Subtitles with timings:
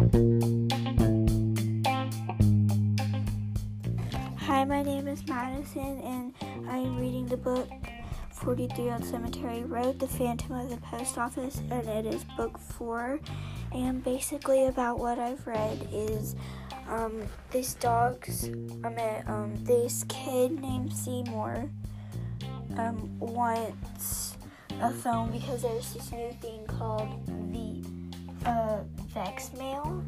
[0.00, 0.06] Hi,
[4.64, 6.32] my name is Madison, and
[6.70, 7.68] I am reading the book
[8.32, 13.20] 43 Old Cemetery Road, The Phantom of the Post Office, and it is book four.
[13.72, 16.34] And basically, about what I've read is
[16.88, 17.20] um,
[17.50, 18.48] this dog's,
[18.82, 21.68] I mean, um, this kid named Seymour
[22.78, 24.38] um, wants
[24.80, 27.84] a phone because there's this new thing called the
[28.48, 28.78] uh,
[29.12, 30.04] Vex Mail,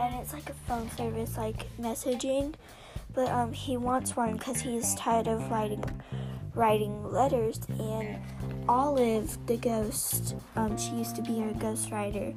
[0.00, 2.54] and it's like a phone service, like messaging.
[3.14, 5.84] But um, he wants one because he's tired of writing
[6.54, 7.60] writing letters.
[7.78, 8.18] And
[8.68, 12.34] Olive, the ghost, um, she used to be our ghost writer.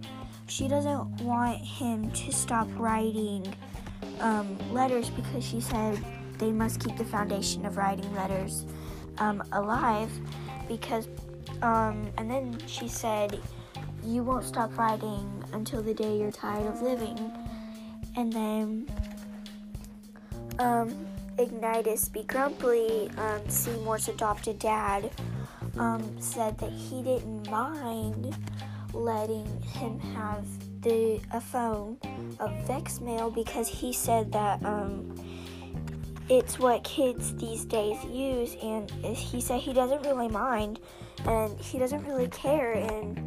[0.48, 3.53] She doesn't want him to stop writing
[4.20, 6.00] um, letters because she said
[6.38, 8.66] they must keep the foundation of writing letters
[9.17, 10.11] um, alive
[10.67, 11.08] because
[11.61, 13.39] um, and then she said
[14.05, 17.32] you won't stop writing until the day you're tired of living.
[18.16, 18.88] And then
[20.59, 22.23] um, Ignatius B.
[22.23, 25.12] Grumply, um, Seymour's adopted dad,
[25.78, 28.36] um, said that he didn't mind
[28.94, 30.45] letting him have
[30.81, 31.97] the a phone,
[32.40, 35.14] a Vex mail, because he said that um,
[36.30, 40.80] it's what kids these days use, and he said he doesn't really mind,
[41.25, 43.19] and he doesn't really care, and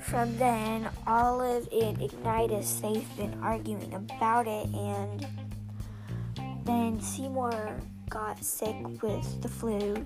[0.00, 5.26] from then, Olive and Ignatius, they've been arguing about it, and
[6.64, 7.76] then Seymour
[8.08, 10.04] got sick with the flu.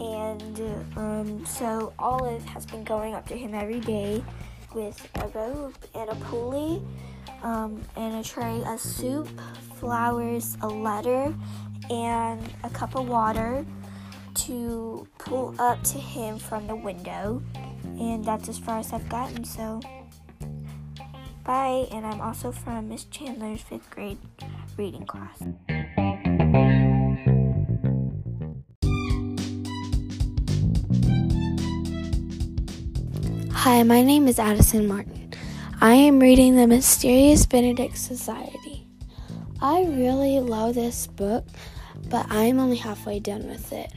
[0.00, 0.60] And
[0.96, 4.24] um, so Olive has been going up to him every day
[4.74, 6.82] with a rope and a pulley
[7.42, 9.28] um, and a tray of soup,
[9.78, 11.34] flowers, a letter,
[11.90, 13.64] and a cup of water
[14.34, 17.42] to pull up to him from the window.
[18.02, 19.80] And that's as far as I've gotten, so
[21.44, 21.86] bye.
[21.92, 24.18] And I'm also from Miss Chandler's fifth grade
[24.76, 25.38] reading class.
[33.52, 35.32] Hi, my name is Addison Martin.
[35.80, 38.88] I am reading The Mysterious Benedict Society.
[39.60, 41.46] I really love this book,
[42.10, 43.92] but I'm only halfway done with it.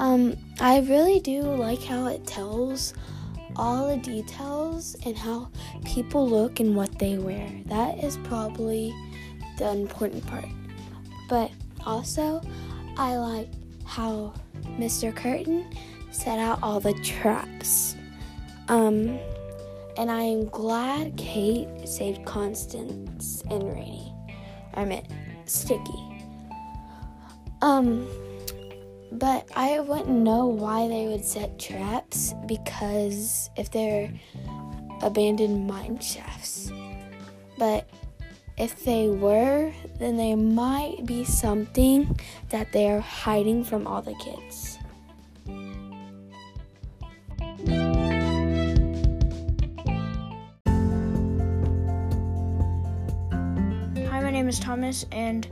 [0.00, 2.94] Um, I really do like how it tells
[3.54, 5.50] all the details and how
[5.84, 7.52] people look and what they wear.
[7.66, 8.94] That is probably
[9.58, 10.48] the important part.
[11.28, 11.50] But
[11.84, 12.40] also,
[12.96, 13.50] I like
[13.84, 14.32] how
[14.78, 15.14] Mr.
[15.14, 15.70] Curtain
[16.10, 17.94] set out all the traps.
[18.68, 19.18] Um,
[19.98, 24.14] and I am glad Kate saved Constance and Reynie.
[24.72, 25.08] I meant
[25.44, 26.24] Sticky.
[27.60, 28.08] Um,
[29.12, 34.12] but I wouldn't know why they would set traps because if they're
[35.02, 36.70] abandoned mine shafts.
[37.58, 37.88] But
[38.56, 42.18] if they were, then they might be something
[42.50, 44.78] that they're hiding from all the kids.
[54.08, 55.48] Hi, my name is Thomas, and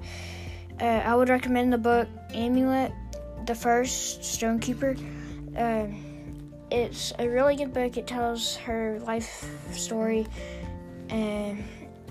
[0.81, 2.93] uh, I would recommend the book Amulet,
[3.47, 4.99] the First Stonekeeper.
[5.57, 5.87] Uh,
[6.71, 7.97] it's a really good book.
[7.97, 10.27] It tells her life story,
[11.09, 11.65] and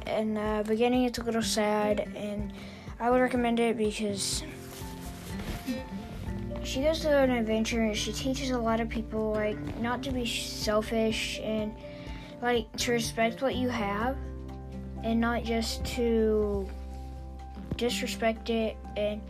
[0.05, 2.51] in the beginning, it's a little sad, and
[2.99, 4.43] I would recommend it because
[6.63, 10.11] she goes through an adventure and she teaches a lot of people like not to
[10.11, 11.73] be selfish and
[12.41, 14.17] like to respect what you have
[15.03, 16.67] and not just to
[17.77, 19.21] disrespect it and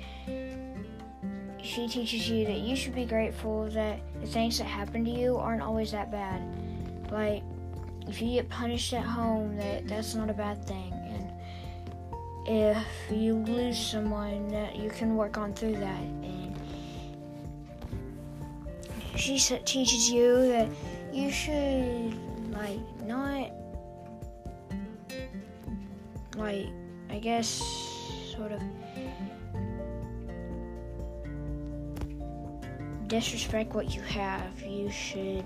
[1.68, 5.36] she teaches you that you should be grateful that the things that happen to you
[5.36, 6.42] aren't always that bad.
[7.12, 7.44] Like
[8.08, 10.94] if you get punished at home that that's not a bad thing.
[10.94, 16.00] And if you lose someone that you can work on through that.
[16.00, 16.58] And
[19.18, 20.70] she teaches you that
[21.12, 22.14] you should
[22.54, 23.52] like not
[26.38, 26.68] like
[27.10, 27.62] I guess
[28.34, 28.62] sort of
[33.08, 34.62] disrespect what you have.
[34.62, 35.46] You should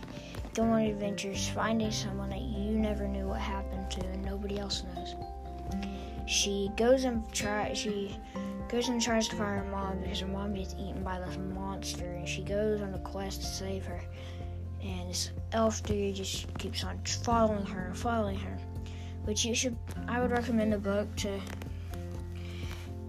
[0.54, 4.84] go on adventures finding someone that you never knew what happened to and nobody else
[4.96, 5.16] knows.
[6.28, 8.18] She goes and try she
[8.69, 12.06] goes and tries to find her mom because her mom gets eaten by this monster
[12.06, 14.02] and she goes on a quest to save her.
[14.81, 18.57] And this elf dude just keeps on following her and following her.
[19.25, 21.40] Which you should I would recommend the book to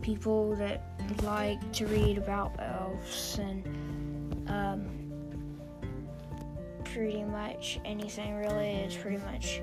[0.03, 0.83] people that
[1.23, 3.65] like to read about elves and
[4.49, 4.89] um,
[6.85, 8.71] pretty much anything really.
[8.71, 9.61] It's pretty much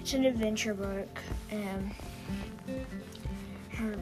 [0.00, 1.20] it's an adventure book.
[1.52, 1.90] Um,
[3.72, 3.94] her,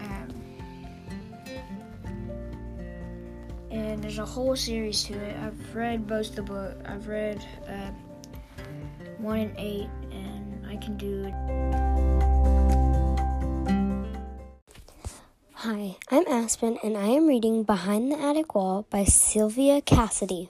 [0.00, 0.28] um,
[3.70, 5.36] and there's a whole series to it.
[5.36, 6.76] I've read both the book.
[6.84, 7.90] I've read uh,
[9.18, 11.32] one and eight, and I can do.
[16.42, 20.48] Aspen, and I am reading Behind the Attic Wall by Sylvia Cassedy.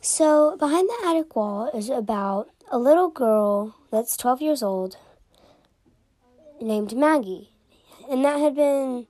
[0.00, 4.96] So, Behind the Attic Wall is about a little girl that's 12 years old
[6.58, 7.50] named Maggie,
[8.10, 9.06] and that had been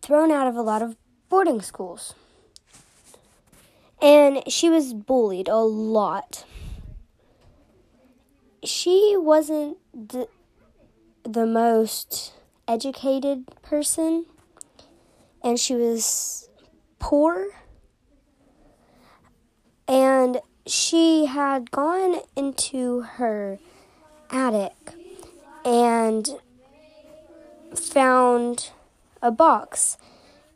[0.00, 0.96] thrown out of a lot of
[1.28, 2.14] boarding schools.
[4.00, 6.46] And she was bullied a lot.
[8.64, 10.26] She wasn't the,
[11.22, 12.32] the most
[12.70, 14.26] educated person,
[15.42, 16.48] and she was
[17.00, 17.48] poor.
[19.88, 23.58] And she had gone into her
[24.30, 24.94] attic
[25.64, 26.28] and
[27.74, 28.70] found
[29.20, 29.98] a box,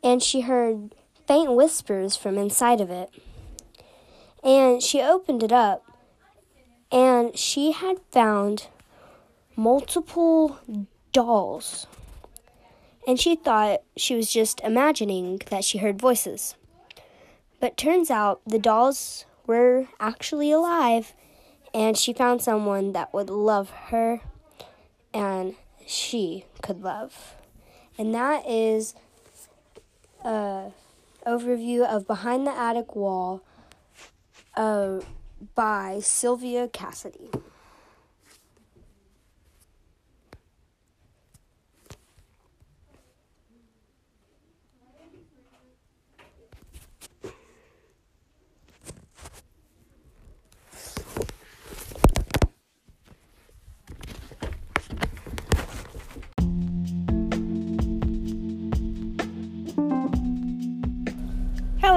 [0.01, 0.95] and she heard
[1.27, 3.09] faint whispers from inside of it.
[4.41, 5.83] And she opened it up,
[6.91, 8.67] and she had found
[9.57, 10.59] multiple
[11.11, 11.87] dolls.
[13.07, 16.55] And she thought she was just imagining that she heard voices.
[17.59, 21.13] But turns out the dolls were actually alive,
[21.73, 24.21] and she found someone that would love her
[25.13, 25.55] and
[25.85, 27.35] she could love.
[27.97, 28.95] And that is
[30.23, 30.71] a
[31.25, 33.41] overview of Behind the Attic Wall
[34.55, 34.99] uh,
[35.55, 37.41] by Sylvia Cassedy.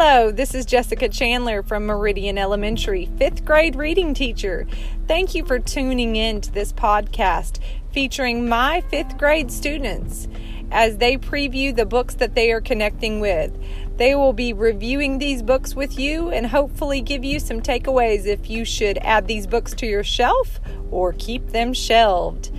[0.00, 4.64] Hello, this is Jessica Chandler from Meridian Elementary, fifth grade reading teacher.
[5.08, 7.58] Thank you for tuning in to this podcast
[7.90, 10.28] featuring my fifth grade students
[10.70, 13.52] as they preview the books that they are connecting with.
[13.96, 18.48] They will be reviewing these books with you and hopefully give you some takeaways if
[18.48, 20.60] you should add these books to your shelf
[20.92, 22.52] or keep them shelved.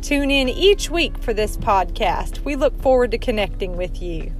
[0.00, 2.42] Tune in each week for this podcast.
[2.46, 4.32] We look forward to connecting with you.